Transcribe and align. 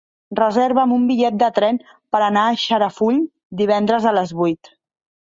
Reserva'm 0.37 0.93
un 0.93 1.03
bitllet 1.09 1.35
de 1.41 1.49
tren 1.57 1.77
per 2.15 2.21
anar 2.27 2.45
a 2.45 2.55
Xarafull 2.61 3.19
divendres 3.61 4.07
a 4.09 4.15
les 4.19 4.33
vuit. 4.41 4.71